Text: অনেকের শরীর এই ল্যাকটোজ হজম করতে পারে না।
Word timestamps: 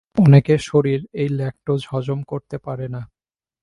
অনেকের 0.17 0.59
শরীর 0.61 0.99
এই 1.13 1.29
ল্যাকটোজ 1.29 1.81
হজম 1.91 2.19
করতে 2.23 2.57
পারে 2.57 2.87
না। 2.87 3.01